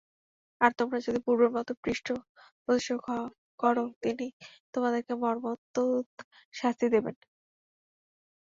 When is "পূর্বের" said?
1.25-1.51